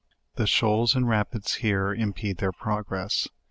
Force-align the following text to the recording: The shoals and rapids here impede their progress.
The 0.33 0.47
shoals 0.47 0.95
and 0.95 1.07
rapids 1.07 1.53
here 1.61 1.93
impede 1.93 2.37
their 2.37 2.51
progress. 2.51 3.27